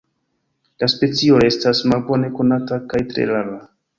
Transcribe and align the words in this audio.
La 0.83 0.87
specio 0.93 1.41
restas 1.43 1.83
malbone 1.91 2.33
konata 2.39 2.81
kaj 2.95 3.05
tre 3.13 3.29
rara. 3.35 3.63